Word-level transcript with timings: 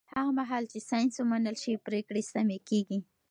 هغه 0.15 0.31
مهال 0.39 0.63
چې 0.71 0.79
ساینس 0.89 1.13
ومنل 1.19 1.55
شي، 1.63 1.83
پرېکړې 1.87 2.21
سمې 2.31 2.57
کېږي. 2.69 2.99